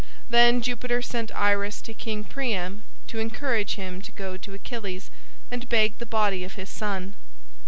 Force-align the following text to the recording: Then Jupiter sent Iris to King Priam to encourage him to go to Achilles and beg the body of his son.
Then 0.31 0.63
Jupiter 0.63 1.03
sent 1.03 1.29
Iris 1.35 1.79
to 1.83 1.93
King 1.93 2.23
Priam 2.23 2.81
to 3.05 3.19
encourage 3.19 3.75
him 3.75 4.01
to 4.01 4.11
go 4.13 4.35
to 4.35 4.55
Achilles 4.55 5.11
and 5.51 5.69
beg 5.69 5.95
the 5.99 6.07
body 6.07 6.43
of 6.43 6.53
his 6.53 6.69
son. 6.69 7.13